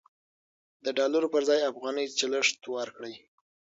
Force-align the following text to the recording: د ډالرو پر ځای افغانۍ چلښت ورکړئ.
د 0.83 0.85
ډالرو 0.97 1.27
پر 1.33 1.41
ځای 1.49 1.59
افغانۍ 1.71 2.05
چلښت 2.19 2.59
ورکړئ. 2.75 3.15